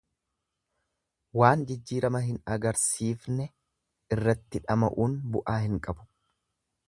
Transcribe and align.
Waan 1.39 1.65
jijjiirama 1.71 2.21
hin 2.29 2.39
agarsiisne 2.55 3.47
irratti 4.15 4.63
dhama'uun 4.65 5.19
bu'aa 5.35 5.59
hin 5.67 5.77
qabu. 5.89 6.09